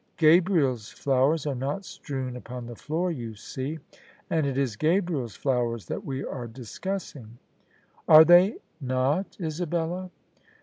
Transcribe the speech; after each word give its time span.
Gabriel's 0.17 0.89
flowers 0.89 1.45
are 1.45 1.53
not 1.53 1.85
strewn 1.85 2.35
upon 2.35 2.65
the 2.65 2.75
floor, 2.75 3.11
you 3.11 3.35
see: 3.35 3.77
and 4.31 4.47
it 4.47 4.57
is 4.57 4.75
Gabriel's 4.75 5.35
flowers 5.35 5.85
that 5.85 6.03
we 6.03 6.25
are 6.25 6.47
discussing." 6.47 7.37
"Are 8.07 8.25
they 8.25 8.55
not, 8.81 9.37
Isabella? 9.39 10.09